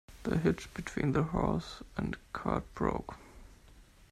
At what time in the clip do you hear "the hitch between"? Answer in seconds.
0.23-1.11